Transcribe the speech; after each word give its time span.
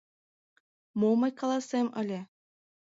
—Мом 0.99 1.15
мый 1.21 1.31
каласем 1.39 1.87
ыле?.. 2.01 2.21